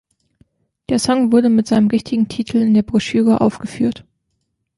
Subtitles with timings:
[0.89, 4.03] Der Song wurde mit seinem richtigen Titel in der Broschüre aufgeführt.